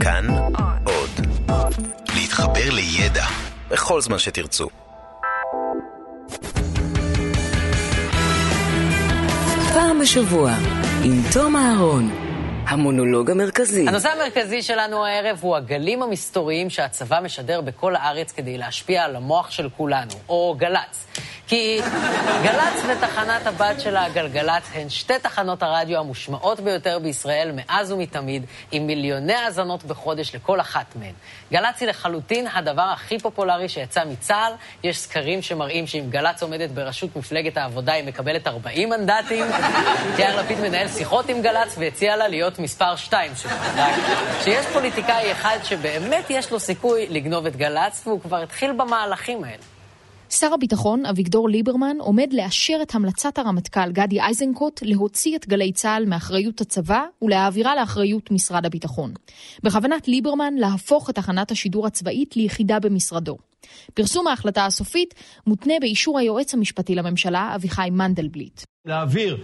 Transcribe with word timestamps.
כאן 0.00 0.26
עוד. 0.84 1.10
להתחבר 2.16 2.70
לידע 2.70 3.24
בכל 3.70 4.00
זמן 4.00 4.18
שתרצו. 4.18 4.68
פעם 9.74 9.98
בשבוע, 10.00 10.52
עם 11.04 11.22
תום 11.32 11.56
אהרון, 11.56 12.10
המונולוג 12.66 13.30
המרכזי. 13.30 13.88
הנושא 13.88 14.08
המרכזי 14.08 14.62
שלנו 14.62 15.06
הערב 15.06 15.38
הוא 15.40 15.56
הגלים 15.56 16.02
המסתוריים 16.02 16.70
שהצבא 16.70 17.20
משדר 17.24 17.60
בכל 17.60 17.96
הארץ 17.96 18.32
כדי 18.32 18.58
להשפיע 18.58 19.04
על 19.04 19.16
המוח 19.16 19.50
של 19.50 19.68
כולנו, 19.76 20.12
או 20.28 20.54
גל"צ. 20.58 21.09
כי 21.50 21.80
גל"צ 22.42 22.82
ותחנת 22.88 23.46
הבת 23.46 23.80
שלה, 23.80 24.08
גלגלצ, 24.08 24.62
הן 24.74 24.88
שתי 24.88 25.18
תחנות 25.22 25.62
הרדיו 25.62 25.98
המושמעות 25.98 26.60
ביותר 26.60 26.98
בישראל 26.98 27.50
מאז 27.54 27.92
ומתמיד, 27.92 28.44
עם 28.72 28.86
מיליוני 28.86 29.32
האזנות 29.32 29.84
בחודש 29.84 30.34
לכל 30.34 30.60
אחת 30.60 30.96
מהן. 30.96 31.12
גל"צ 31.52 31.80
היא 31.80 31.88
לחלוטין 31.88 32.46
הדבר 32.46 32.82
הכי 32.82 33.18
פופולרי 33.18 33.68
שיצא 33.68 34.04
מצה"ל. 34.04 34.52
יש 34.84 34.98
סקרים 34.98 35.42
שמראים 35.42 35.86
שאם 35.86 36.04
גל"צ 36.10 36.42
עומדת 36.42 36.70
בראשות 36.70 37.16
מפלגת 37.16 37.56
העבודה, 37.56 37.92
היא 37.92 38.04
מקבלת 38.04 38.46
40 38.46 38.88
מנדטים. 38.88 39.46
יאיר 40.18 40.40
לפיד 40.40 40.60
מנהל 40.60 40.88
שיחות 40.88 41.28
עם 41.28 41.42
גל"צ 41.42 41.74
והציע 41.78 42.16
לה 42.16 42.28
להיות 42.28 42.58
מספר 42.58 42.96
2 42.96 43.32
שלו. 43.36 43.50
שיש 44.44 44.66
פוליטיקאי 44.66 45.32
אחד 45.32 45.58
שבאמת 45.64 46.24
יש 46.30 46.50
לו 46.50 46.60
סיכוי 46.60 47.06
לגנוב 47.08 47.46
את 47.46 47.56
גל"צ, 47.56 48.02
והוא 48.06 48.20
כבר 48.20 48.42
התחיל 48.42 48.72
במהלכים 48.72 49.44
האלה. 49.44 49.79
שר 50.30 50.54
הביטחון 50.54 51.06
אביגדור 51.06 51.48
ליברמן 51.48 51.96
עומד 51.98 52.32
לאשר 52.32 52.78
את 52.82 52.94
המלצת 52.94 53.38
הרמטכ"ל 53.38 53.92
גדי 53.92 54.20
איזנקוט 54.28 54.80
להוציא 54.82 55.36
את 55.36 55.48
גלי 55.48 55.72
צה"ל 55.72 56.06
מאחריות 56.06 56.60
הצבא 56.60 57.02
ולהעבירה 57.22 57.76
לאחריות 57.76 58.30
משרד 58.30 58.66
הביטחון. 58.66 59.14
בכוונת 59.62 60.08
ליברמן 60.08 60.54
להפוך 60.54 61.10
את 61.10 61.14
תחנת 61.14 61.50
השידור 61.50 61.86
הצבאית 61.86 62.36
ליחידה 62.36 62.80
במשרדו. 62.80 63.36
פרסום 63.94 64.26
ההחלטה 64.26 64.66
הסופית 64.66 65.14
מותנה 65.46 65.74
באישור 65.80 66.18
היועץ 66.18 66.54
המשפטי 66.54 66.94
לממשלה 66.94 67.52
אביחי 67.54 67.88
מנדלבליט. 67.92 68.60
להעביר 68.86 69.36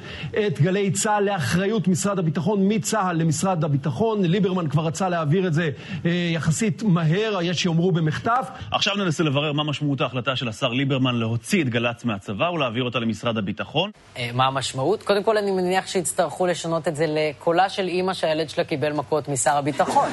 את 0.46 0.60
גלי 0.60 0.90
צה"ל 0.90 1.24
לאחריות 1.24 1.88
משרד 1.88 2.18
הביטחון, 2.18 2.58
מצה"ל 2.62 3.16
למשרד 3.16 3.64
הביטחון. 3.64 4.24
ליברמן 4.24 4.68
כבר 4.68 4.86
רצה 4.86 5.08
להעביר 5.08 5.46
את 5.46 5.54
זה 5.54 5.70
אה, 6.04 6.10
יחסית 6.10 6.82
מהר, 6.82 7.38
יש 7.42 7.62
שיאמרו 7.62 7.92
במחטף. 7.92 8.48
עכשיו 8.70 8.96
ננסה 8.96 9.24
לברר 9.24 9.52
מה 9.52 9.64
משמעות 9.64 10.00
ההחלטה 10.00 10.36
של 10.36 10.48
השר 10.48 10.68
ליברמן 10.68 11.14
להוציא 11.14 11.62
את 11.62 11.68
גל"צ 11.68 12.04
מהצבא 12.04 12.44
ולהעביר 12.44 12.84
אותה 12.84 12.98
למשרד 12.98 13.38
הביטחון. 13.38 13.90
אה, 14.16 14.30
מה 14.34 14.46
המשמעות? 14.46 15.02
קודם 15.02 15.22
כל, 15.22 15.36
אני 15.36 15.50
מניח 15.50 15.86
שיצטרכו 15.86 16.46
לשנות 16.46 16.88
את 16.88 16.96
זה 16.96 17.04
לקולה 17.08 17.68
של 17.68 17.88
אימא 17.88 18.14
שהילד 18.14 18.48
שלה 18.48 18.64
קיבל 18.64 18.92
מכות 18.92 19.28
משר 19.28 19.56
הביטחון. 19.56 20.08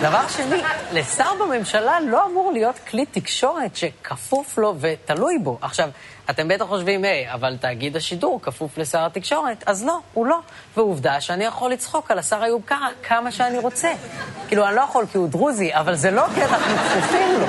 דבר 0.00 0.28
שני, 0.28 0.62
לשר 0.92 1.30
בממשלה 1.40 2.00
לא 2.00 2.26
אמור 2.26 2.52
להיות 2.52 2.78
כלי 2.90 3.06
תקשורת 3.06 3.76
שכפוף 3.76 4.58
לו 4.58 4.74
ותלוי 4.80 5.38
בו. 5.38 5.58
עכשיו, 5.62 5.90
אתם 6.30 6.48
בטח 6.48 6.64
חושבים, 6.64 7.04
היי, 7.04 7.32
אבל 7.32 7.56
תאגיד 7.56 7.96
השידור 7.96 8.40
כפוף 8.42 8.78
לשר 8.78 9.06
התקשורת. 9.06 9.64
אז 9.66 9.84
לא, 9.84 9.98
הוא 10.14 10.26
לא. 10.26 10.38
ועובדה 10.76 11.20
שאני 11.20 11.44
יכול 11.44 11.72
לצחוק 11.72 12.10
על 12.10 12.18
השר 12.18 12.44
איוב 12.44 12.62
קרא 12.64 12.88
כמה 13.02 13.32
שאני 13.32 13.58
רוצה. 13.58 13.92
כאילו, 14.48 14.66
אני 14.66 14.76
לא 14.76 14.80
יכול 14.80 15.04
כי 15.12 15.18
הוא 15.18 15.28
דרוזי, 15.28 15.74
אבל 15.74 15.94
זה 15.94 16.10
לא 16.10 16.26
כי 16.34 16.44
אנחנו 16.44 16.76
כפופים 16.76 17.40
לו. 17.40 17.46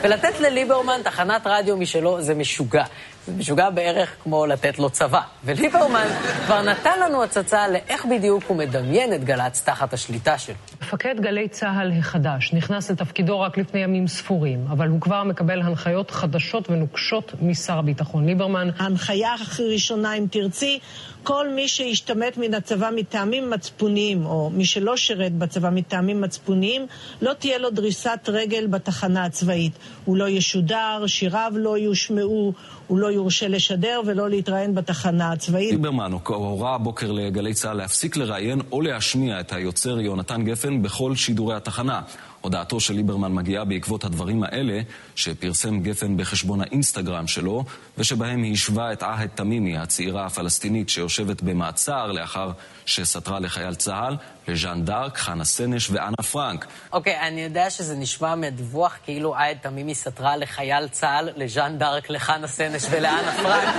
ולתת 0.00 0.40
לליברמן 0.40 1.00
תחנת 1.04 1.42
רדיו 1.44 1.76
משלו 1.76 2.22
זה 2.22 2.34
משוגע. 2.34 2.84
זה 3.26 3.32
משוגע 3.38 3.70
בערך 3.70 4.16
כמו 4.22 4.46
לתת 4.46 4.78
לו 4.78 4.90
צבא. 4.90 5.20
וליברמן 5.44 6.06
כבר 6.46 6.62
נתן 6.62 7.00
לנו 7.00 7.22
הצצה 7.22 7.68
לאיך 7.68 8.04
בדיוק 8.04 8.44
הוא 8.46 8.56
מדמיין 8.56 9.14
את 9.14 9.24
גל"צ 9.24 9.62
תחת 9.64 9.92
השליטה 9.92 10.38
שלו. 10.38 10.54
מפקד 10.82 11.14
גלי 11.20 11.48
צה"ל 11.48 11.92
החדש 11.98 12.52
נכנס 12.52 12.90
לתפקידו 12.90 13.40
רק 13.40 13.58
לפני 13.58 13.80
ימים 13.80 14.08
ספורים, 14.08 14.64
אבל 14.70 14.88
הוא 14.88 15.00
כבר 15.00 15.24
מקבל 15.24 15.62
הנחיות 15.62 16.10
חדשות 16.10 16.70
ונוקשות 16.70 17.34
משר 17.42 17.78
הביטחון 17.78 18.26
ליברמן. 18.26 18.68
ההנחיה 18.78 19.34
הכי 19.34 19.62
ראשונה, 19.72 20.14
אם 20.14 20.26
תרצי, 20.30 20.78
כל 21.22 21.48
מי 21.48 21.68
שהשתמט 21.68 22.36
מן 22.36 22.54
הצבא 22.54 22.90
מטעמים 22.96 23.50
מצפוניים, 23.50 24.26
או 24.26 24.50
מי 24.50 24.64
שלא 24.64 24.96
שירת 24.96 25.32
בצבא 25.32 25.70
מטעמים 25.70 26.20
מצפוניים, 26.20 26.86
לא 27.22 27.32
תהיה 27.32 27.58
לו 27.58 27.70
דריסת 27.70 28.20
רגל 28.28 28.66
בתחנה 28.66 29.24
הצבאית. 29.24 29.72
הוא 30.04 30.16
לא 30.16 30.28
ישודר, 30.28 31.04
שיריו 31.06 31.52
לא 31.56 31.78
יושמעו, 31.78 32.52
הוא 32.86 32.98
לא 32.98 33.06
יורשה 33.06 33.48
לשדר 33.48 34.00
ולא 34.06 34.30
להתראיין 34.30 34.74
בתחנה 34.74 35.32
הצבאית. 35.32 35.70
ליברמן 35.70 36.12
הורה 36.26 36.74
הבוקר 36.74 37.12
לגלי 37.12 37.54
צה"ל 37.54 37.76
להפסיק 37.76 38.16
לראיין 38.16 38.60
או 38.72 38.80
להשמיע 38.80 39.40
את 39.40 39.52
היוצר 39.52 40.00
יונתן 40.00 40.44
גפן 40.44 40.82
בכל 40.82 41.16
שידורי 41.16 41.54
התחנה. 41.56 42.00
הודעתו 42.40 42.80
של 42.80 42.94
ליברמן 42.94 43.32
מגיעה 43.32 43.64
בעקבות 43.64 44.04
הדברים 44.04 44.42
האלה 44.42 44.80
שפרסם 45.16 45.80
גפן 45.80 46.16
בחשבון 46.16 46.60
האינסטגרם 46.60 47.26
שלו, 47.26 47.64
ושבהם 47.98 48.42
היא 48.42 48.52
השווה 48.52 48.92
את 48.92 49.02
עהד 49.02 49.28
תמימי, 49.34 49.78
הצעירה 49.78 50.26
הפלסטינית 50.26 50.88
שיושבת 50.88 51.42
במעצר 51.42 52.12
לאחר 52.12 52.50
שסתרה 52.86 53.40
לחייל 53.40 53.74
צה"ל, 53.74 54.16
לז'אן 54.48 54.84
דארק, 54.84 55.18
חנה 55.18 55.44
סנש 55.44 55.90
ואנה 55.90 56.16
פרנק. 56.32 56.66
אוקיי, 56.92 57.20
okay, 57.20 57.22
אני 57.22 57.40
יודע 57.40 57.70
שזה 57.70 57.96
נשמע 57.96 58.34
מהדיווח 58.34 58.96
כאילו 59.04 59.34
עהד 59.34 59.56
תמימי 59.62 59.94
סתרה 59.94 60.36
לחייל 60.36 60.88
צה"ל, 60.88 61.28
לז'אן 61.36 61.78
דארק, 61.78 62.10
לחנה 62.10 62.46
סנש 62.46 62.82
ולאנה 62.90 63.32
פרנק. 63.42 63.74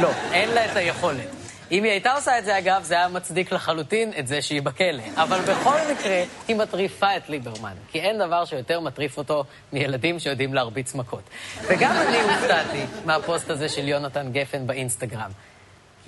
לא, 0.00 0.10
אין 0.32 0.48
לה 0.48 0.72
את 0.72 0.76
היכולת. 0.76 1.45
אם 1.70 1.84
היא 1.84 1.92
הייתה 1.92 2.12
עושה 2.12 2.38
את 2.38 2.44
זה, 2.44 2.58
אגב, 2.58 2.82
זה 2.82 2.94
היה 2.94 3.08
מצדיק 3.08 3.52
לחלוטין 3.52 4.12
את 4.18 4.26
זה 4.26 4.42
שהיא 4.42 4.62
בכלא. 4.62 5.02
אבל 5.14 5.40
בכל 5.40 5.76
מקרה, 5.92 6.24
היא 6.48 6.56
מטריפה 6.56 7.16
את 7.16 7.28
ליברמן, 7.28 7.74
כי 7.92 8.00
אין 8.00 8.18
דבר 8.18 8.44
שיותר 8.44 8.80
מטריף 8.80 9.18
אותו 9.18 9.44
מילדים 9.72 10.18
שיודעים 10.18 10.54
להרביץ 10.54 10.94
מכות. 10.94 11.22
וגם 11.62 11.92
אני 11.96 12.20
הופתעתי 12.20 12.84
מהפוסט 13.04 13.50
הזה 13.50 13.68
של 13.68 13.88
יונתן 13.88 14.32
גפן 14.32 14.66
באינסטגרם. 14.66 15.30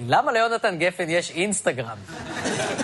למה 0.06 0.32
ליונתן 0.32 0.78
גפן 0.78 1.10
יש 1.10 1.30
אינסטגרם? 1.30 1.96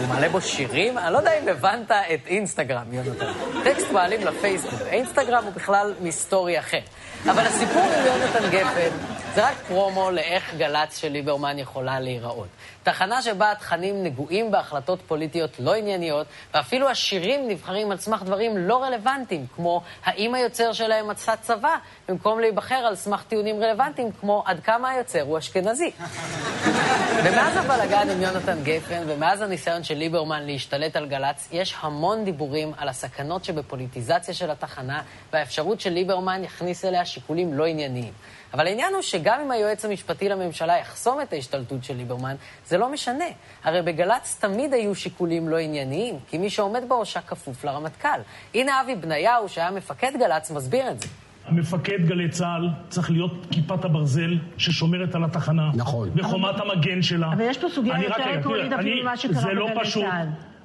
הוא 0.00 0.08
מעלה 0.08 0.28
בו 0.28 0.41
שירים? 0.41 0.98
אני 0.98 1.12
לא 1.12 1.18
יודע 1.18 1.38
אם 1.38 1.48
הבנת 1.48 1.91
את 1.91 2.26
אינסטגרם, 2.26 2.92
יונתן. 2.92 3.32
טקסט 3.64 3.91
מעלים 3.91 4.26
לפייסבוק. 4.26 4.80
האינסטגרם 4.91 5.44
הוא 5.44 5.52
בכלל 5.52 5.94
מסטורי 6.00 6.58
אחר. 6.58 6.80
אבל 7.24 7.46
הסיפור 7.46 7.82
עם 7.82 8.06
יונתן 8.06 8.50
גפן 8.50 9.13
זה 9.34 9.49
רק 9.49 9.56
פרומו 9.69 10.11
לאיך 10.11 10.55
גל"צ 10.55 10.97
של 10.97 11.09
ליברמן 11.09 11.59
יכולה 11.59 12.00
להיראות. 12.00 12.49
תחנה 12.83 13.22
שבה 13.22 13.53
התכנים 13.53 14.05
נגועים 14.05 14.50
בהחלטות 14.50 14.99
פוליטיות 15.06 15.50
לא 15.59 15.75
ענייניות, 15.75 16.27
ואפילו 16.55 16.89
השירים 16.89 17.49
נבחרים 17.49 17.91
על 17.91 17.99
סמך 17.99 18.22
דברים 18.22 18.56
לא 18.59 18.84
רלוונטיים, 18.84 19.47
כמו 19.56 19.83
האם 20.05 20.34
היוצר 20.34 20.72
שלהם 20.72 21.09
מצא 21.09 21.37
צבא, 21.37 21.77
במקום 22.09 22.41
להיבחר 22.41 22.75
על 22.75 22.97
סמך 22.97 23.22
טיעונים 23.22 23.62
רלוונטיים, 23.62 24.11
כמו 24.21 24.43
עד 24.47 24.61
כמה 24.61 24.91
היוצר 24.91 25.22
הוא 25.22 25.39
אשכנזי. 25.39 25.91
ומאז 27.25 27.56
הבלאגן 27.56 28.11
עם 28.11 28.22
יונתן 28.22 28.59
גפן, 28.62 29.03
ומאז 29.06 29.43
הניסיון 29.43 29.84
של 29.84 29.95
ליברמן 29.95 30.47
להשתלט 30.47 30.97
על 30.97 31.06
גל"צ, 31.06 31.49
יש 31.53 31.77
המון 31.81 32.25
דיבורים 32.25 32.72
על 32.77 32.89
הסכנות 32.89 33.45
שבפוליטיזציה 33.45 34.34
של 34.34 34.51
התחנה, 34.51 35.03
והאפשרות 35.33 35.81
שליברמן 35.81 36.45
יכניס 36.45 36.84
אליה 36.84 37.05
שיקולים 37.05 37.55
לא 37.55 37.66
ענייניים. 37.66 38.12
אבל 38.54 38.66
העניין 38.66 38.94
הוא 38.94 39.03
שגם 39.03 39.41
אם 39.44 39.50
היועץ 39.50 39.84
המשפטי 39.84 40.28
לממשלה 40.28 40.78
יחסום 40.78 41.20
את 41.20 41.32
ההשתלטות 41.32 41.84
של 41.84 41.97
ליברמן, 41.97 42.34
זה 42.66 42.78
לא 42.78 42.92
משנה. 42.92 43.25
הרי 43.65 43.82
בגל"צ 43.82 44.38
תמיד 44.41 44.72
היו 44.72 44.94
שיקולים 44.94 45.48
לא 45.48 45.59
ענייניים, 45.59 46.15
כי 46.28 46.38
מי 46.38 46.50
שעומד 46.50 46.82
בראשה 46.88 47.20
כפוף 47.20 47.65
לרמטכ"ל. 47.65 48.20
הנה 48.54 48.81
אבי 48.81 48.94
בניהו, 48.94 49.48
שהיה 49.48 49.70
מפקד 49.70 50.12
גל"צ, 50.19 50.50
מסביר 50.50 50.91
את 50.91 51.00
זה. 51.00 51.09
מפקד 51.50 52.06
גלי 52.06 52.28
צה"ל 52.28 52.69
צריך 52.88 53.10
להיות 53.10 53.47
כיפת 53.50 53.84
הברזל 53.84 54.38
ששומרת 54.56 55.15
על 55.15 55.25
התחנה. 55.25 55.71
נכון. 55.75 56.10
וחומת 56.16 56.60
המגן 56.60 57.03
שלה. 57.03 57.26
אבל 57.32 57.41
יש 57.41 57.59
פה 57.59 57.66
סוגיה 57.69 58.03
יותר 58.03 58.22
עקרונית 58.22 58.72
אפילו 58.72 59.03
ממה 59.03 59.16
שקרה 59.16 59.32
בגלי 59.32 59.42
צה"ל. 59.42 59.54
זה 59.54 59.60
לא 59.60 59.69
פשוט. 59.81 60.04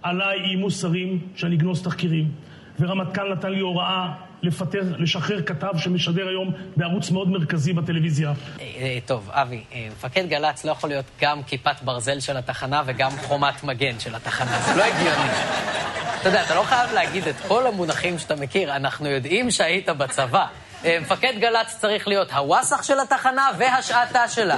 עליי 0.03 0.39
איימו 0.39 0.71
שרים 0.71 1.19
שאני 1.35 1.55
אגנוז 1.55 1.83
תחקירים, 1.83 2.31
ורמטכ"ל 2.79 3.33
נתן 3.33 3.51
לי 3.51 3.59
הוראה 3.59 4.28
לפטר, 4.43 4.81
לשחרר 4.97 5.41
כתב 5.41 5.77
שמשדר 5.77 6.27
היום 6.27 6.51
בערוץ 6.75 7.11
מאוד 7.11 7.29
מרכזי 7.29 7.73
בטלוויזיה. 7.73 8.29
אה, 8.29 8.65
אה, 8.79 8.97
טוב, 9.05 9.29
אבי, 9.31 9.63
אה, 9.73 9.87
מפקד 9.91 10.29
גל"צ 10.29 10.65
לא 10.65 10.71
יכול 10.71 10.89
להיות 10.89 11.05
גם 11.21 11.43
כיפת 11.43 11.81
ברזל 11.81 12.19
של 12.19 12.37
התחנה 12.37 12.81
וגם 12.85 13.11
חומת 13.11 13.63
מגן 13.63 13.99
של 13.99 14.15
התחנה, 14.15 14.59
זה 14.59 14.75
לא 14.75 14.83
הגיוני. 14.83 15.29
אתה 16.21 16.29
יודע, 16.29 16.43
אתה 16.43 16.55
לא 16.55 16.63
חייב 16.63 16.93
להגיד 16.93 17.27
את 17.27 17.35
כל 17.47 17.67
המונחים 17.67 18.19
שאתה 18.19 18.35
מכיר, 18.35 18.75
אנחנו 18.75 19.07
יודעים 19.07 19.51
שהיית 19.51 19.89
בצבא. 19.89 20.45
מפקד 21.01 21.33
גל"צ 21.39 21.77
צריך 21.79 22.07
להיות 22.07 22.31
הוואסח 22.31 22.83
של 22.83 22.99
התחנה 22.99 23.49
והשעתה 23.57 24.27
שלה. 24.27 24.57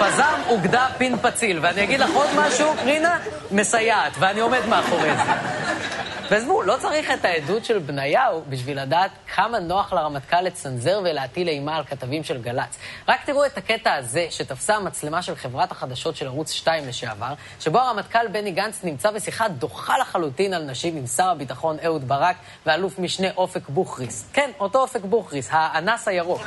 פזם, 0.00 0.40
אוגדה, 0.48 0.86
פין 0.98 1.16
פציל. 1.22 1.58
ואני 1.62 1.84
אגיד 1.84 2.00
לך 2.00 2.10
עוד 2.14 2.28
משהו, 2.36 2.74
רינה, 2.84 3.18
מסייעת, 3.50 4.12
ואני 4.18 4.40
עומד 4.40 4.66
מאחורי 4.68 5.16
זה. 5.16 5.32
ועזבו, 6.30 6.62
לא 6.62 6.76
צריך 6.80 7.10
את 7.10 7.24
העדות 7.24 7.64
של 7.64 7.78
בניהו 7.78 8.42
בשביל 8.48 8.82
לדעת 8.82 9.10
כמה 9.34 9.58
נוח 9.58 9.92
לרמטכ"ל 9.92 10.40
לצנזר 10.40 11.00
ולהטיל 11.04 11.48
אימה 11.48 11.76
על 11.76 11.84
כתבים 11.84 12.24
של 12.24 12.42
גל"צ. 12.42 12.78
רק 13.08 13.20
תראו 13.24 13.46
את 13.46 13.58
הקטע 13.58 13.94
הזה 13.94 14.26
שתפסה 14.30 14.76
המצלמה 14.76 15.22
של 15.22 15.36
חברת 15.36 15.72
החדשות 15.72 16.16
של 16.16 16.26
ערוץ 16.26 16.50
2 16.52 16.88
לשעבר, 16.88 17.34
שבו 17.60 17.78
הרמטכ"ל 17.78 18.28
בני 18.32 18.50
גנץ 18.50 18.84
נמצא 18.84 19.10
בשיחה 19.10 19.48
דוחה 19.48 19.98
לחלוטין 19.98 20.54
על 20.54 20.62
נשים 20.62 20.96
עם 20.96 21.06
שר 21.06 21.28
הביטחון 21.28 21.76
אהוד 21.84 22.08
ברק 22.08 22.36
ואלוף 22.66 22.98
משנה 22.98 23.28
אופק 23.36 23.68
בוכריס. 23.68 24.28
כן, 24.32 24.50
אותו 24.60 24.80
אופק 24.80 25.04
בוכריס, 25.04 25.48
האנס 25.52 26.08
הירוק. 26.08 26.42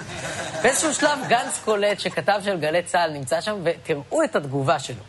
באיזשהו 0.64 0.94
שלב 0.94 1.20
גנץ 1.30 1.62
קולט 1.66 2.00
שכתב 2.00 2.42
של 2.44 2.60
גלי 2.60 2.84
צה"ל 2.84 3.12
נמצא 3.12 3.42
שם, 3.42 3.56
ותראו 3.64 4.24
את 4.24 4.36
התגובה 4.36 4.80
שלו. 4.80 5.04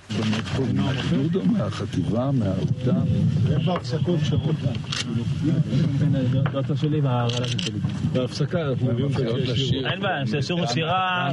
דעתה 6.52 6.76
שלי 6.76 7.00
והרל"טים 7.00 7.58
שלי. 7.58 7.78
בהפסקה 8.12 8.68
אנחנו 8.68 8.86
מביאים 8.86 9.10
לשיר. 9.34 9.88
אין 9.88 10.00
בעיה, 10.00 10.26
שישירו 10.26 10.66
שירה, 10.66 11.30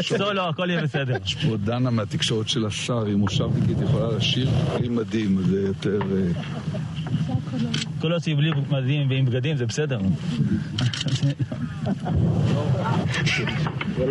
סולו, 0.00 0.48
הכל 0.48 0.70
יהיה 0.70 0.82
בסדר. 0.82 1.16
יש 1.24 1.34
פה 1.34 1.56
דנה 1.56 1.90
מהתקשורת 1.90 2.48
של 2.48 2.66
השר, 2.66 3.06
היא 3.06 3.16
מושבניקית, 3.16 3.76
יכולה 3.82 4.16
לשיר 4.16 4.48
בלי 4.78 4.88
מדים, 4.88 5.42
זה 5.42 5.60
יותר... 5.60 5.98
כל 8.00 8.12
עוד 8.12 8.22
שהיא 8.22 8.36
בלי 8.36 8.50
מדים 8.70 9.10
ועם 9.10 9.24
בגדים 9.24 9.56
זה 9.56 9.66
בסדר. 9.66 9.98
זה 13.96 14.06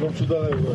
לא 0.00 0.10
משודר 0.10 0.44
האירוע 0.44 0.74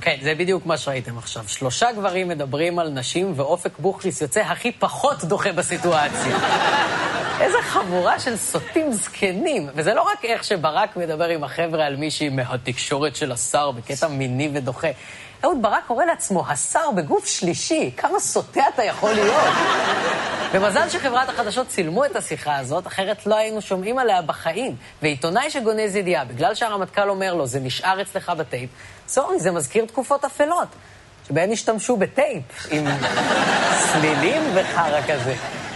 כן, 0.00 0.16
זה 0.22 0.34
בדיוק 0.34 0.66
מה 0.66 0.76
שראיתם 0.76 1.18
עכשיו. 1.18 1.44
שלושה 1.46 1.92
גברים 1.92 2.28
מדברים 2.28 2.78
על 2.78 2.88
נשים, 2.88 3.32
ואופק 3.36 3.78
בוכריס 3.78 4.20
יוצא 4.20 4.40
הכי 4.40 4.72
פחות 4.72 5.24
דוחה 5.24 5.52
בסיטואציה. 5.52 6.38
איזה 7.42 7.58
חבורה 7.62 8.20
של 8.20 8.36
סוטים 8.36 8.92
זקנים. 8.92 9.68
וזה 9.74 9.94
לא 9.94 10.02
רק 10.02 10.24
איך 10.24 10.44
שברק 10.44 10.96
מדבר 10.96 11.28
עם 11.28 11.44
החבר'ה 11.44 11.86
על 11.86 11.96
מישהי 11.96 12.28
מהתקשורת 12.28 13.16
של 13.16 13.32
השר 13.32 13.70
בקטע 13.70 14.08
מיני 14.08 14.50
ודוחה. 14.54 14.88
אהוד 15.44 15.62
ברק 15.62 15.84
קורא 15.86 16.04
לעצמו 16.04 16.44
השר 16.48 16.90
בגוף 16.96 17.26
שלישי, 17.26 17.90
כמה 17.96 18.20
סוטה 18.20 18.62
אתה 18.74 18.84
יכול 18.84 19.12
להיות? 19.12 19.44
ומזל 20.52 20.88
שחברת 20.88 21.28
החדשות 21.28 21.68
צילמו 21.68 22.04
את 22.04 22.16
השיחה 22.16 22.56
הזאת, 22.56 22.86
אחרת 22.86 23.26
לא 23.26 23.36
היינו 23.36 23.60
שומעים 23.60 23.98
עליה 23.98 24.22
בחיים. 24.22 24.76
ועיתונאי 25.02 25.50
שגונז 25.50 25.96
ידיעה, 25.96 26.24
בגלל 26.24 26.54
שהרמטכ"ל 26.54 27.10
אומר 27.10 27.34
לו, 27.34 27.46
זה 27.46 27.60
נשאר 27.60 28.02
אצלך 28.02 28.32
בטייפ, 28.38 28.70
סורי, 29.08 29.40
זה 29.40 29.50
מזכיר 29.50 29.84
תקופות 29.84 30.24
אפלות, 30.24 30.68
שבהן 31.28 31.52
השתמשו 31.52 31.96
בטייפ, 31.96 32.42
עם 32.70 32.86
סלילים 33.92 34.42
וחרא 34.54 35.00
כזה. 35.08 35.34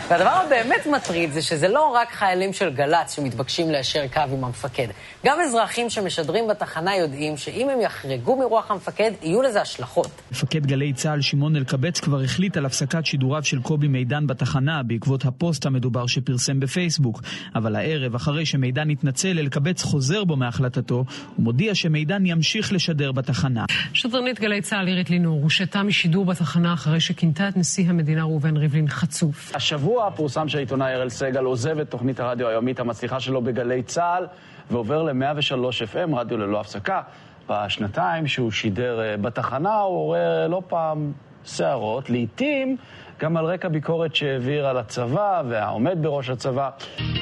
והדבר 0.08 0.30
הבאמת 0.30 0.86
מטריד 0.86 1.32
זה 1.32 1.42
שזה 1.42 1.68
לא 1.68 1.92
רק 1.94 2.12
חיילים 2.12 2.52
של 2.52 2.70
גל"צ 2.70 3.12
שמתבקשים 3.14 3.70
ליישר 3.70 4.06
קו 4.12 4.20
עם 4.32 4.44
המפקד. 4.44 4.86
גם 5.26 5.38
אזרחים 5.40 5.90
שמשדרים 5.90 6.48
בתחנה 6.48 6.96
יודעים 6.96 7.36
שאם 7.36 7.68
הם 7.70 7.80
יחרגו 7.80 8.36
מרוח 8.36 8.70
המפקד, 8.70 9.10
יהיו 9.22 9.42
לזה 9.42 9.60
השלכות. 9.60 10.10
מפקד 10.32 10.66
גלי 10.66 10.92
צה"ל 10.92 11.20
שמעון 11.20 11.56
אלקבץ 11.56 12.00
כבר 12.00 12.20
החליט 12.20 12.56
על 12.56 12.66
הפסקת 12.66 13.06
שידוריו 13.06 13.44
של 13.44 13.62
קובי 13.62 13.88
מידן 13.88 14.26
בתחנה 14.26 14.82
בעקבות 14.82 15.24
הפוסט 15.24 15.66
המדובר 15.66 16.06
שפרסם 16.06 16.60
בפייסבוק. 16.60 17.22
אבל 17.54 17.76
הערב, 17.76 18.14
אחרי 18.14 18.46
שמידן 18.46 18.90
התנצל, 18.90 19.38
אלקבץ 19.38 19.82
חוזר 19.82 20.24
בו 20.24 20.36
מהחלטתו 20.36 21.04
ומודיע 21.38 21.74
שמידן 21.74 22.26
ימשיך 22.26 22.72
לשדר 22.72 23.12
בתחנה. 23.12 23.64
שדרנית 23.92 24.40
גלי 24.40 24.60
צה"ל 24.60 24.86
עירית 24.86 25.10
לינור 25.10 25.42
הושתה 25.42 25.82
משידור 25.82 26.24
בתחנה 26.24 26.74
אחרי 26.74 27.00
שכינתה 27.00 27.48
את 27.48 27.56
נשיא 27.56 27.88
המדינה 27.88 28.22
ראובן 28.22 28.56
ריבלין 28.56 28.88
חצוף. 28.88 29.52
השבוע 29.54 29.95
השבוע 29.96 30.10
פורסם 30.10 30.48
שהעיתונאי 30.48 30.94
אראל 30.94 31.08
סגל 31.08 31.44
עוזב 31.44 31.78
את 31.78 31.90
תוכנית 31.90 32.20
הרדיו 32.20 32.48
היומית 32.48 32.80
המצליחה 32.80 33.20
שלו 33.20 33.42
בגלי 33.42 33.82
צה"ל 33.82 34.26
ועובר 34.70 35.02
ל-103 35.02 35.94
FM, 35.94 36.16
רדיו 36.16 36.38
ללא 36.38 36.60
הפסקה. 36.60 37.02
בשנתיים 37.48 38.26
שהוא 38.26 38.50
שידר 38.50 39.00
אה, 39.00 39.16
בתחנה 39.16 39.74
הוא 39.74 39.96
עורר 39.96 40.48
לא 40.48 40.62
פעם 40.68 41.12
סערות, 41.44 42.10
לעיתים 42.10 42.76
גם 43.20 43.36
על 43.36 43.44
רקע 43.44 43.68
ביקורת 43.68 44.14
שהעביר 44.14 44.66
על 44.66 44.78
הצבא 44.78 45.42
והעומד 45.48 46.02
בראש 46.02 46.30
הצבא. 46.30 46.70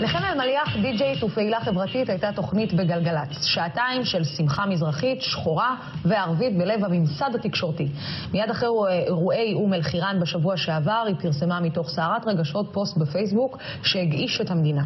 לחן 0.01 0.25
אלמליח, 0.25 0.77
די-ג'יית 0.83 1.23
ופעילה 1.23 1.61
חברתית, 1.61 2.09
הייתה 2.09 2.33
תוכנית 2.33 2.73
בגלגלצ. 2.73 3.45
שעתיים 3.45 4.05
של 4.05 4.25
שמחה 4.25 4.67
מזרחית, 4.67 5.23
שחורה 5.23 5.77
וערבית 6.05 6.59
בלב 6.59 6.85
הממסד 6.85 7.31
התקשורתי. 7.35 7.89
מיד 8.33 8.51
אחרי 8.51 8.69
אירועי 9.07 9.55
אום 9.55 9.75
אל-חיראן 9.75 10.21
בשבוע 10.21 10.57
שעבר, 10.57 11.05
היא 11.07 11.17
פרסמה 11.23 11.61
מתוך 11.61 11.89
סערת 11.89 12.27
רגשות 12.27 12.71
פוסט 12.73 12.97
בפייסבוק 12.97 13.59
שהגעיש 13.83 14.41
את 14.41 14.51
המדינה. 14.51 14.83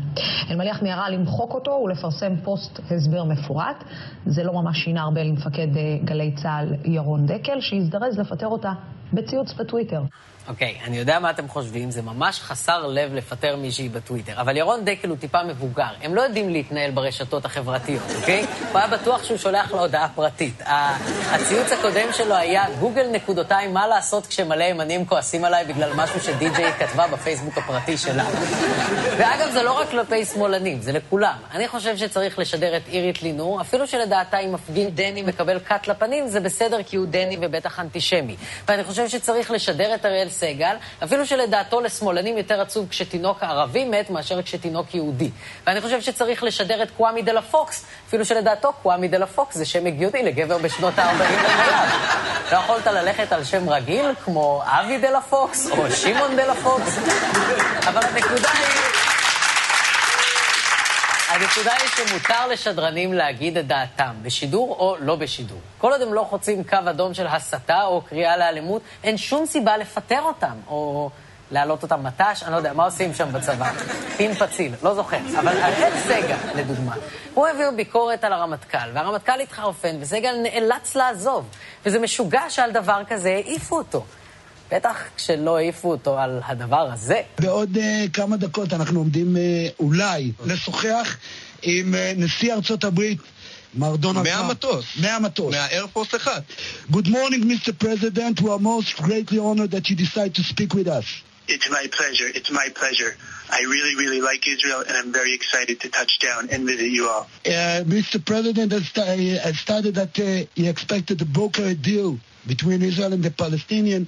אלמליח 0.51 0.83
מיהרה 0.83 1.11
למחוק 1.11 1.55
אותו 1.55 1.71
ולפרסם 1.71 2.37
פוסט 2.45 2.81
הסבר 2.91 3.25
מפורט. 3.25 3.85
זה 4.27 4.45
לא 4.45 4.53
ממש 4.53 4.79
שינה 4.79 5.03
הרבה 5.03 5.23
למפקד 5.23 5.77
אה, 5.77 5.97
גלי 6.05 6.33
צה"ל 6.35 6.75
ירון 6.85 7.27
דקל, 7.27 7.61
שהזדרז 7.61 8.19
לפטר 8.19 8.47
אותה 8.47 8.73
בציוץ 9.13 9.53
בטוויטר. 9.53 10.03
אוקיי, 10.49 10.79
okay, 10.81 10.87
אני 10.87 10.99
יודע 10.99 11.19
מה 11.19 11.31
אתם 11.31 11.49
חושבים, 11.49 11.91
זה 11.91 12.03
ממש 12.03 12.41
חסר 12.41 12.87
לב 12.87 13.15
לפטר 13.15 13.57
מישהי 13.57 13.89
בטוויטר. 13.89 14.41
אבל 14.41 14.57
ירון 14.57 14.85
דקל 14.85 15.09
הוא 15.09 15.17
טיפה 15.17 15.45
מבוגר, 15.45 15.91
הם 16.03 16.15
לא 16.15 16.21
יודעים 16.21 16.51
להתנהל 16.51 16.91
ברשתות 16.91 17.45
החברתיות, 17.45 18.03
אוקיי? 18.21 18.43
Okay? 18.43 18.65
הוא 18.73 18.79
היה 18.79 18.89
בטוח 18.89 19.25
שהוא 19.25 19.39
שולח 19.39 19.73
לה 19.73 19.81
הודעה 19.81 20.09
פרטית. 20.15 20.63
הציוץ 21.31 21.73
הקודם 21.73 22.09
שלו 22.13 22.35
היה, 22.35 22.65
גוגל 22.81 23.07
נקודותיים, 23.13 23.75
מה 23.75 23.87
לעשות 23.87 24.27
כשמלא 24.27 24.65
ימנים 24.65 25.07
כועסים 25.07 25.45
עליי 25.45 25.65
בגלל 25.65 25.91
משהו 25.95 26.21
שדי-ג'יי 26.21 26.73
כתבה 26.73 27.07
בפייסבוק 27.07 27.59
הפרטי 27.59 27.97
שלה. 27.97 28.25
ואגב, 29.19 29.51
זה 29.53 29.63
לא 29.63 29.73
רק 29.73 29.89
כלפי 29.91 30.25
שמאלנים, 30.25 30.81
זה 30.81 30.93
לכולם. 30.93 31.39
אני 31.53 31.69
חושב 31.69 31.97
שצריך 31.97 32.39
לשדר 32.39 32.77
את 32.77 32.83
אירית 32.89 33.23
לינור, 33.23 33.61
אפילו 33.61 33.87
שלדעתה 33.87 34.39
אם 34.39 34.53
מפגין 34.53 34.91
דני 34.91 35.23
מקבל 35.23 35.59
קת 35.59 35.89
לפנים, 35.89 36.29
זה 36.29 36.41
בסדר 36.41 36.83
כי 36.83 36.97
הוא 36.97 37.07
דני 37.07 37.37
ובטח 37.41 37.81
אנטישמי. 37.81 38.37
ואני 38.69 38.85
חושב 38.85 39.09
שצריך 39.09 39.51
לשדר 39.51 39.95
את 39.95 40.07
אריאל 40.07 40.29
סגל, 40.39 40.77
אפילו 41.05 41.27
שלדעתו 41.27 41.81
לשמאלנים 41.81 42.39
יותר 42.39 42.61
עצוב 42.61 42.89
כשתינוק 42.89 43.43
ערבי 43.43 43.85
מת 43.85 44.11
מאשר 44.11 44.43
כשתינוק 44.43 44.95
יהודי. 44.95 45.31
ואני 45.67 45.81
חושב 45.81 46.01
שצריך 46.01 46.43
לשדר 46.43 46.83
את 46.83 46.91
קוואמי 46.97 47.23
דה 47.23 47.33
לה 47.33 47.43
פוקס, 47.43 47.87
אפילו 48.09 48.25
שלדעתו 48.25 48.73
קוואמי 48.83 49.09
דה 49.09 49.19
לה 49.19 49.27
פוקס 49.27 49.57
זה 49.57 49.65
שם 49.65 49.87
הגיוני 49.87 50.23
לגבר 50.23 50.59
בשנות 50.59 50.99
ה-40 50.99 51.23
לחייו. 51.23 51.89
לא 52.53 52.57
יכולת 52.57 52.87
ללכת 52.87 53.33
על 53.33 53.45
שם 53.45 53.69
רגיל 53.69 54.07
כמו 54.25 54.63
אבי 54.65 54.99
דה 54.99 55.11
לה 55.11 55.21
פוקס 55.21 55.71
או 55.71 55.91
שמעון 55.91 56.37
דה 56.37 56.47
לה 56.47 56.55
פוקס, 56.55 56.99
אבל 57.87 58.01
הנקודה 58.05 58.49
היא... 58.53 58.68
הנקודה 61.41 61.73
היא 61.73 61.89
שמותר 61.89 62.47
לשדרנים 62.47 63.13
להגיד 63.13 63.57
את 63.57 63.67
דעתם, 63.67 64.15
בשידור 64.23 64.77
או 64.79 64.97
לא 65.01 65.17
בשידור. 65.17 65.59
כל 65.79 65.93
עוד 65.93 66.03
הם 66.03 66.15
לא 66.15 66.27
חוצים 66.31 66.65
קו 66.65 66.77
אדום 66.91 67.15
של 67.15 67.27
הסתה 67.27 67.83
או 67.83 68.03
קריאה 68.03 68.37
לאלימות, 68.37 68.83
אין 69.05 69.17
שום 69.17 69.47
סיבה 69.47 69.77
לפטר 69.77 70.21
אותם, 70.23 70.55
או 70.67 71.11
להעלות 71.51 71.83
אותם 71.83 72.03
מט"ש, 72.03 72.43
אני 72.43 72.53
לא 72.53 72.57
יודע, 72.57 72.73
מה 72.73 72.85
עושים 72.85 73.15
שם 73.15 73.33
בצבא? 73.33 73.71
פין 74.17 74.35
פציל, 74.35 74.73
לא 74.83 74.95
זוכר. 74.95 75.19
אבל 75.39 75.59
אראל 75.59 75.93
סגל, 76.01 76.37
לדוגמה, 76.55 76.95
הוא 77.35 77.47
העביר 77.47 77.71
ביקורת 77.77 78.25
על 78.25 78.33
הרמטכ"ל, 78.33 78.91
והרמטכ"ל 78.95 79.41
התחרפן, 79.41 79.97
וסגל 80.01 80.35
נאלץ 80.43 80.95
לעזוב. 80.95 81.49
וזה 81.87 81.99
משוגע 81.99 82.51
שעל 82.51 82.71
דבר 82.71 83.03
כזה 83.09 83.31
העיפו 83.31 83.79
אותו. 83.79 84.05
בטח 84.73 84.97
כשלא 85.17 85.57
העיפו 85.57 85.91
אותו 85.91 86.19
על 86.19 86.41
הדבר 86.45 86.91
הזה. 86.93 87.21
בעוד 87.39 87.77
uh, 87.77 87.81
כמה 88.13 88.37
דקות 88.37 88.73
אנחנו 88.73 88.99
עומדים 89.01 89.37
uh, 89.37 89.39
אולי 89.81 90.33
לשוחח 90.47 91.17
עם 91.63 91.95
uh, 91.95 92.21
נשיא 92.21 92.55
ארצות 92.55 92.85
הברית. 92.85 93.19
מר 93.75 93.97
דונלד 93.97 94.25
טראמפ. 94.25 94.43
מהמטוס. 94.43 94.85
מהמטוס. 95.01 95.55
מהאיירפורס 95.55 96.15
אחד. 96.15 96.41
Good 96.93 97.09
morning, 97.09 97.43
Mr. 97.43 97.73
President. 97.85 98.41
We 98.41 98.51
are 98.51 98.59
most 98.59 98.97
greatly 98.97 99.39
honored 99.39 99.71
that 99.71 99.91
you 99.91 99.97
decide 99.97 100.35
to 100.35 100.43
speak 100.43 100.75
with 100.75 100.89
us. 100.89 101.07
It's 101.49 101.71
my 101.71 101.87
pleasure. 101.99 102.29
It's 102.39 102.51
my 102.51 102.69
pleasure. 102.81 103.13
I 103.51 103.61
really, 103.75 103.95
really 104.03 104.21
like 104.21 104.47
Israel, 104.55 104.81
and 104.87 104.95
I'm 105.01 105.13
very 105.13 105.33
excited 105.35 105.81
to 105.81 105.89
touch 105.89 106.19
down 106.19 106.49
and 106.53 106.67
visit 106.67 106.91
you 106.99 107.09
all. 107.09 107.25
Uh, 107.47 107.85
Mr. 107.97 108.17
President 108.33 108.71
has, 108.73 108.87
has 109.47 109.59
stated 109.59 109.95
that 109.95 110.15
uh, 110.19 110.47
he 110.55 110.69
expected 110.69 111.19
to 111.21 111.27
broker 111.39 111.65
a 111.65 111.75
deal 111.75 112.19
between 112.47 112.83
Israel 112.83 113.13
and 113.15 113.23
the 113.23 113.31
Palestinians 113.31 114.07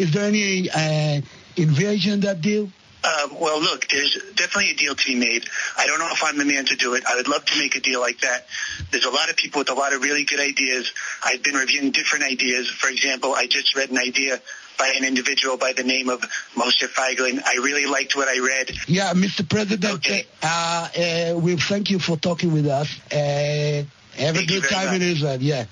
is 0.00 0.12
there 0.12 0.24
any 0.24 0.70
uh, 0.70 1.20
invasion 1.56 2.14
in 2.14 2.20
that 2.20 2.40
deal? 2.40 2.70
Um, 3.02 3.40
well, 3.40 3.60
look, 3.60 3.88
there's 3.88 4.14
definitely 4.34 4.72
a 4.72 4.74
deal 4.74 4.94
to 4.94 5.06
be 5.06 5.14
made. 5.14 5.46
I 5.78 5.86
don't 5.86 5.98
know 5.98 6.08
if 6.10 6.22
I'm 6.22 6.36
the 6.36 6.44
man 6.44 6.66
to 6.66 6.76
do 6.76 6.94
it. 6.94 7.04
I 7.06 7.16
would 7.16 7.28
love 7.28 7.44
to 7.46 7.58
make 7.58 7.74
a 7.76 7.80
deal 7.80 8.00
like 8.00 8.20
that. 8.20 8.46
There's 8.90 9.06
a 9.06 9.10
lot 9.10 9.30
of 9.30 9.36
people 9.36 9.60
with 9.60 9.70
a 9.70 9.74
lot 9.74 9.94
of 9.94 10.02
really 10.02 10.24
good 10.24 10.40
ideas. 10.40 10.92
I've 11.24 11.42
been 11.42 11.54
reviewing 11.54 11.92
different 11.92 12.24
ideas. 12.24 12.68
For 12.68 12.90
example, 12.90 13.34
I 13.34 13.46
just 13.46 13.74
read 13.74 13.90
an 13.90 13.98
idea 13.98 14.40
by 14.78 14.92
an 14.96 15.04
individual 15.04 15.56
by 15.56 15.72
the 15.72 15.84
name 15.84 16.08
of 16.10 16.20
Moshe 16.54 16.86
Feiglin. 16.88 17.42
I 17.44 17.56
really 17.62 17.86
liked 17.86 18.16
what 18.16 18.28
I 18.28 18.38
read. 18.40 18.70
Yeah, 18.86 19.12
Mr. 19.14 19.48
President, 19.48 19.94
okay. 19.96 20.26
uh, 20.42 20.88
uh, 21.36 21.38
we 21.38 21.56
thank 21.56 21.90
you 21.90 21.98
for 21.98 22.16
talking 22.16 22.52
with 22.52 22.66
us. 22.66 22.88
Uh, 23.10 23.84
have 24.16 24.36
thank 24.36 24.38
a 24.38 24.46
good 24.46 24.64
time 24.64 24.86
much. 24.86 24.96
in 24.96 25.02
Israel. 25.02 25.40
Yeah. 25.40 25.64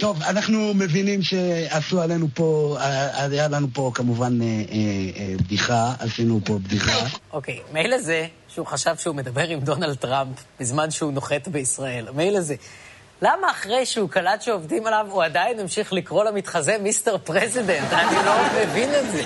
טוב, 0.00 0.22
אנחנו 0.22 0.74
מבינים 0.74 1.22
שעשו 1.22 2.00
עלינו 2.00 2.26
פה, 2.34 2.76
היה 3.30 3.48
לנו 3.48 3.66
פה 3.72 3.90
כמובן 3.94 4.42
אה, 4.42 4.46
אה, 4.46 5.34
בדיחה, 5.36 5.92
עשינו 5.98 6.40
פה 6.44 6.58
בדיחה. 6.58 7.06
אוקיי, 7.32 7.60
מילא 7.72 7.98
זה 7.98 8.26
שהוא 8.48 8.66
חשב 8.66 8.96
שהוא 8.96 9.14
מדבר 9.14 9.48
עם 9.48 9.60
דונלד 9.60 9.94
טראמפ 9.94 10.36
בזמן 10.60 10.90
שהוא 10.90 11.12
נוחת 11.12 11.48
בישראל. 11.48 12.06
מילא 12.14 12.40
זה. 12.40 12.54
למה 13.22 13.50
אחרי 13.50 13.86
שהוא 13.86 14.10
קלט 14.10 14.42
שעובדים 14.42 14.86
עליו, 14.86 15.06
הוא 15.10 15.24
עדיין 15.24 15.60
המשיך 15.60 15.92
לקרוא 15.92 16.24
למתחזה 16.24 16.76
Mister 16.82 17.18
President? 17.18 17.92
אני 17.92 18.16
לא 18.26 18.34
מבין 18.62 18.90
את 18.94 19.12
זה. 19.12 19.22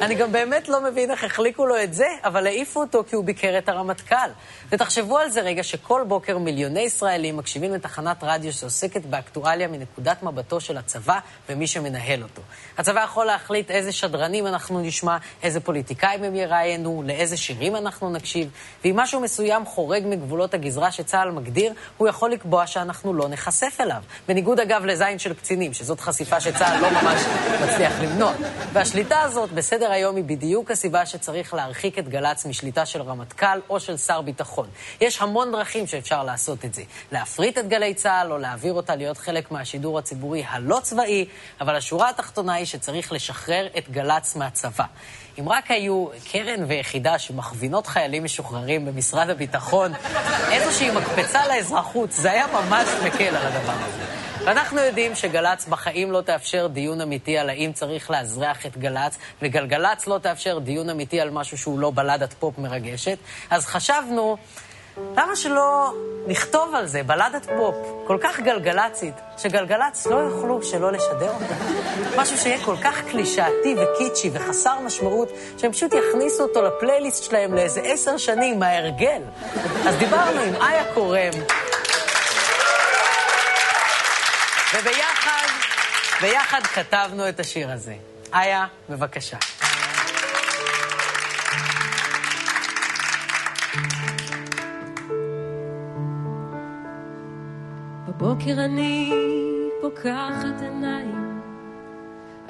אני 0.00 0.14
גם 0.14 0.32
באמת 0.32 0.68
לא 0.68 0.84
מבין 0.84 1.10
איך 1.10 1.24
החליקו 1.24 1.66
לו 1.66 1.82
את 1.82 1.94
זה, 1.94 2.06
אבל 2.24 2.46
העיפו 2.46 2.80
אותו 2.80 3.04
כי 3.08 3.16
הוא 3.16 3.24
ביקר 3.24 3.58
את 3.58 3.68
הרמטכ"ל. 3.68 4.30
ותחשבו 4.68 5.18
על 5.18 5.30
זה 5.30 5.40
רגע, 5.40 5.62
שכל 5.62 6.04
בוקר 6.08 6.38
מיליוני 6.38 6.80
ישראלים 6.80 7.36
מקשיבים 7.36 7.74
לתחנת 7.74 8.16
רדיו 8.22 8.52
שעוסקת 8.52 9.06
באקטואליה 9.06 9.68
מנקודת 9.68 10.22
מבטו 10.22 10.60
של 10.60 10.76
הצבא 10.76 11.18
ומי 11.48 11.66
שמנהל 11.66 12.22
אותו. 12.22 12.42
הצבא 12.78 13.00
יכול 13.00 13.26
להחליט 13.26 13.70
איזה 13.70 13.92
שדרנים 13.92 14.46
אנחנו 14.46 14.80
נשמע, 14.80 15.16
איזה 15.42 15.60
פוליטיקאים 15.60 16.24
הם 16.24 16.34
יראיינו, 16.34 17.02
לאיזה 17.06 17.36
שירים 17.36 17.76
אנחנו 17.76 18.10
נקשיב, 18.10 18.50
ואם 18.84 18.96
משהו 18.96 19.20
מסוים 19.20 19.64
חורג 19.64 20.02
מגבולות 20.06 20.54
הגזרה 20.54 20.92
שצה"ל 20.92 21.30
מגדיר, 21.30 21.72
הוא 21.96 22.08
יכול 22.08 22.30
לקבוע 22.30 22.66
שאנחנו 22.66 23.14
לא 23.14 23.28
נחשף 23.28 23.76
אליו. 23.80 24.02
בניגוד 24.28 24.60
אגב 24.60 24.84
לזין 24.84 25.18
של 25.18 25.34
קצינים, 25.34 25.72
שזאת 25.72 26.00
חשיפה 26.00 26.40
שצה"ל 26.40 26.80
לא 26.80 26.90
ממש 26.90 27.20
מצליח 27.62 27.92
למנוע. 28.02 28.32
והשליטה 28.72 29.20
הזאת 29.20 29.52
בסדר 29.52 29.89
היום 29.90 30.16
היא 30.16 30.24
בדיוק 30.24 30.70
הסיבה 30.70 31.06
שצריך 31.06 31.54
להרחיק 31.54 31.98
את 31.98 32.08
גל"צ 32.08 32.46
משליטה 32.46 32.86
של 32.86 33.02
רמטכ"ל 33.02 33.60
או 33.70 33.80
של 33.80 33.96
שר 33.96 34.20
ביטחון. 34.20 34.68
יש 35.00 35.22
המון 35.22 35.52
דרכים 35.52 35.86
שאפשר 35.86 36.24
לעשות 36.24 36.64
את 36.64 36.74
זה. 36.74 36.82
להפריט 37.12 37.58
את 37.58 37.68
גלי 37.68 37.94
צה"ל 37.94 38.32
או 38.32 38.38
להעביר 38.38 38.72
אותה 38.72 38.96
להיות 38.96 39.18
חלק 39.18 39.50
מהשידור 39.50 39.98
הציבורי 39.98 40.44
הלא 40.48 40.80
צבאי, 40.82 41.26
אבל 41.60 41.76
השורה 41.76 42.08
התחתונה 42.08 42.54
היא 42.54 42.66
שצריך 42.66 43.12
לשחרר 43.12 43.66
את 43.78 43.90
גל"צ 43.90 44.36
מהצבא. 44.36 44.84
אם 45.38 45.48
רק 45.48 45.70
היו 45.70 46.06
קרן 46.32 46.64
ויחידה 46.68 47.18
שמכווינות 47.18 47.86
חיילים 47.86 48.24
משוחררים 48.24 48.86
במשרד 48.86 49.30
הביטחון, 49.30 49.92
איזושהי 50.52 50.90
מקפצה 50.90 51.48
לאזרחות, 51.48 52.12
זה 52.12 52.30
היה 52.30 52.46
ממש 52.46 52.88
מקל 53.04 53.36
על 53.36 53.46
הדבר 53.46 53.72
הזה. 53.72 54.19
ואנחנו 54.44 54.80
יודעים 54.80 55.14
שגל"צ 55.14 55.66
בחיים 55.66 56.12
לא 56.12 56.20
תאפשר 56.20 56.66
דיון 56.66 57.00
אמיתי 57.00 57.38
על 57.38 57.50
האם 57.50 57.72
צריך 57.72 58.10
לאזרח 58.10 58.66
את 58.66 58.78
גל"צ, 58.78 59.18
וגלגלצ 59.42 60.06
לא 60.06 60.18
תאפשר 60.18 60.58
דיון 60.58 60.90
אמיתי 60.90 61.20
על 61.20 61.30
משהו 61.30 61.58
שהוא 61.58 61.78
לא 61.78 61.92
בלדת 61.94 62.32
פופ 62.32 62.58
מרגשת. 62.58 63.18
אז 63.50 63.66
חשבנו, 63.66 64.36
למה 65.16 65.36
שלא 65.36 65.94
נכתוב 66.26 66.74
על 66.74 66.86
זה 66.86 67.02
בלדת 67.02 67.46
פופ 67.56 67.76
כל 68.06 68.18
כך 68.20 68.40
גלגלצית, 68.40 69.14
שגלגלצ 69.38 70.06
לא 70.06 70.16
יוכלו 70.16 70.62
שלא 70.62 70.92
לשדר 70.92 71.30
אותה? 71.30 71.54
משהו 72.16 72.38
שיהיה 72.38 72.64
כל 72.64 72.76
כך 72.84 73.02
קלישאתי 73.10 73.76
וקיצ'י 73.76 74.30
וחסר 74.32 74.80
משמעות, 74.80 75.28
שהם 75.58 75.72
פשוט 75.72 75.92
יכניסו 75.94 76.42
אותו 76.42 76.62
לפלייליסט 76.62 77.24
שלהם 77.24 77.54
לאיזה 77.54 77.80
עשר 77.80 78.16
שנים 78.16 78.58
מההרגל. 78.58 79.22
אז 79.86 79.96
דיברנו 79.96 80.40
עם 80.40 80.54
איה 80.54 80.94
קורם. 80.94 81.59
וביחד, 84.74 85.46
ביחד 86.20 86.60
כתבנו 86.62 87.28
את 87.28 87.40
השיר 87.40 87.70
הזה. 87.70 87.94
איה, 88.34 88.66
בבקשה. 88.90 89.36
בבוקר 98.08 98.64
אני 98.64 99.12
פוקחת 99.80 100.62
עיניים, 100.62 101.40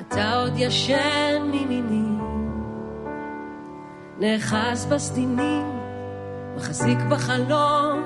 אתה 0.00 0.34
עוד 0.34 0.52
ישן 0.56 1.42
מימיני, 1.50 2.20
נאחז 4.18 4.86
בסדינים, 4.86 5.80
מחזיק 6.56 6.98
בחלום, 7.10 8.02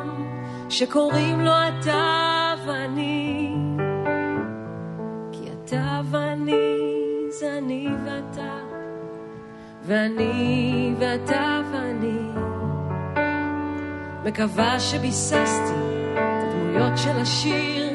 שקוראים 0.71 1.41
לו 1.41 1.53
אתה 1.53 2.55
ואני. 2.67 3.55
אני 7.59 7.89
ואתה, 8.05 8.59
ואני 9.83 10.95
ואתה 10.99 11.61
ואני. 11.73 12.31
מקווה 14.25 14.81
שביססתי 14.81 16.15
הדמויות 16.17 16.99
של 16.99 17.19
השיר, 17.21 17.91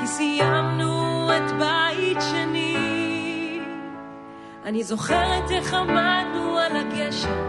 כי 0.00 0.06
סיימנו 0.06 1.28
את 1.36 1.52
בית 1.58 2.18
שני. 2.20 2.76
אני 4.64 4.84
זוכרת 4.84 5.50
איך 5.50 5.74
עמדנו 5.74 6.58
על 6.58 6.76
הגשר, 6.76 7.42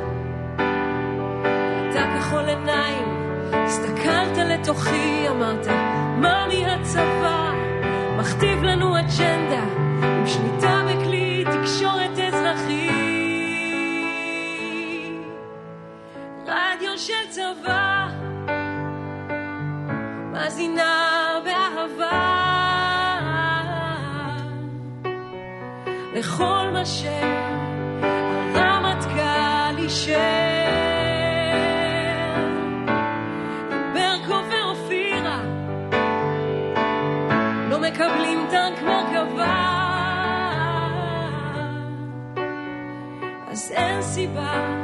ואתה 0.58 2.18
כחול 2.18 2.46
עיניים, 2.46 3.08
הסתכלת 3.54 4.38
לתוכי, 4.38 5.30
אמרת, 5.30 5.68
מה 6.22 6.48
מהצבא 6.48 7.52
מכתיב 8.20 8.64
לנו 8.64 9.00
אג'נדה 9.00 9.89
עם 10.04 10.28
שליטה 10.28 10.82
בכלי 10.90 11.44
תקשורת 11.46 12.20
אזרחי. 12.28 12.90
רדיו 16.46 16.98
של 16.98 17.28
צבא 17.30 18.08
מאזינה 20.32 21.40
באהבה 21.46 22.50
לכל 26.14 26.70
מה 26.74 26.86
שהרמטכ"ל 26.86 27.38
אישר. 29.78 30.39
סיבה 44.30 44.78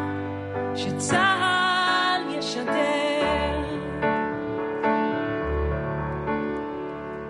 שצה"ל 0.76 2.36
ישדר 2.38 3.64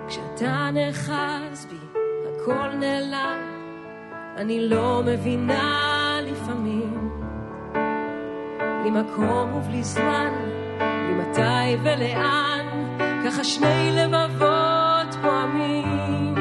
כשאתה 0.08 0.70
נאחז 0.74 1.66
בי, 1.70 2.00
הכל 2.26 2.76
נעלם, 2.80 3.40
אני 4.38 4.70
לא 4.70 5.02
מבינה 5.06 6.20
לפעמים. 6.22 7.10
בלי 8.82 8.92
מקום 8.92 9.54
ובלי 9.54 9.84
זמן, 9.84 10.32
בלי 10.78 11.14
מתי 11.14 11.78
ולאן, 11.84 12.66
ככה 13.26 13.44
שני 13.44 13.92
לבבות 13.96 15.16
פועמים. 15.22 16.36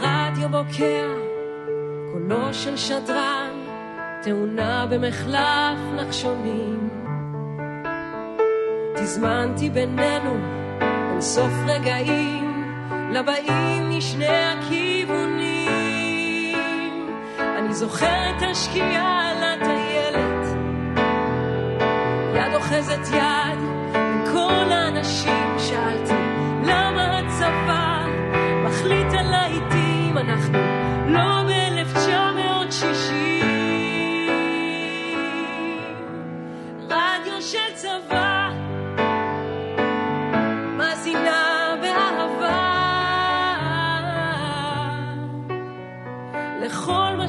והרדיו 0.00 0.48
בוקע, 0.48 1.06
קולו 2.12 2.54
של 2.54 2.76
שדרן, 2.76 3.51
תאונה 4.22 4.86
במחלף 4.90 5.78
נחשונים. 5.96 6.88
תזמנתי 8.94 9.70
בינינו 9.70 10.36
אין 11.10 11.20
סוף 11.20 11.52
רגעים 11.66 12.74
לבאים 13.12 13.90
משני 13.98 14.26
הכיוונים. 14.26 15.78
אני 17.38 17.74
זוכרת 17.74 18.42
השקיעה 18.50 19.30
על 19.30 19.44
הטיילת, 19.44 20.46
יד 22.34 22.54
אוחזת 22.54 23.08
יד 23.14 23.71
לכל 47.22 47.28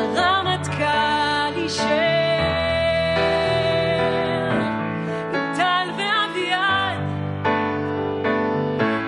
שהרמטכ"ל 0.00 1.52
אישר. 1.56 1.84
עם 5.34 5.54
טל 5.56 5.88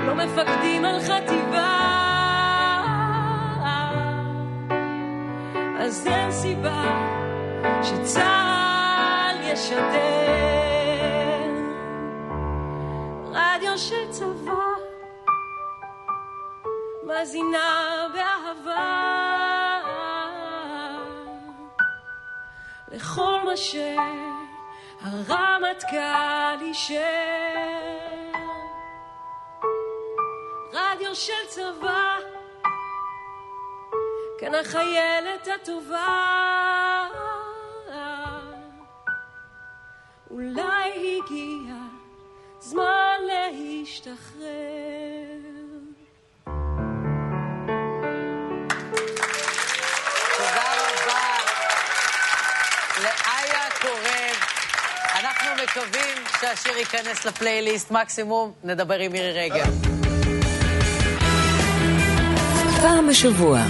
לא 0.06 0.14
מפקדים 0.14 0.85
על 0.85 1.00
חטיבה, 1.00 1.76
אז 5.78 6.06
אין 6.06 6.33
סיבה 6.33 6.85
שצה"ל 7.83 9.37
ישדר. 9.52 10.26
של 13.76 14.11
צבא 14.11 14.95
מאזינה 17.06 18.06
באהבה 18.14 19.82
לכל 22.88 23.40
מה 23.44 23.56
שהרמטכ"ל 24.96 25.26
אישר. 26.60 27.00
רדיו 30.72 31.14
של 31.14 31.46
צבא, 31.48 32.16
כאן 34.38 34.54
החיילת 34.54 35.48
הטובה. 35.54 37.06
אולי 40.30 41.20
הגיע 41.25 41.75
שהשיר 56.40 56.76
ייכנס 56.78 57.24
לפלייליסט, 57.24 57.90
מקסימום 57.90 58.52
נדבר 58.64 58.98
עם 58.98 59.12
מירי 59.12 59.32
רגב. 59.32 59.96
פעם 62.80 63.08
בשבוע, 63.08 63.60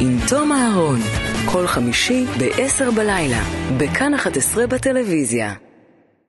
עם 0.00 0.18
תום 0.28 0.52
אהרון, 0.52 1.00
כל 1.52 1.66
חמישי 1.66 2.24
ב-10 2.38 2.90
בלילה, 2.96 3.42
בכאן 3.78 4.14
11 4.14 4.66
בטלוויזיה. 4.66 5.63